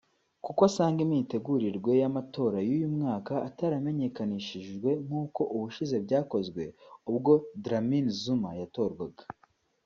[0.45, 6.63] kuko asanga imitegurirwe y’amatora y’uyu mwaka ataramenyekanishijwe nk’uko ubushize byakozwe
[7.09, 7.31] ubwo
[7.63, 9.23] Dlamini-Zuma yatorwaga